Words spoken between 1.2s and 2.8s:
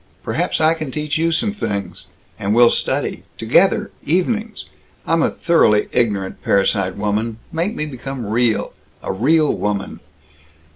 some things. And we'll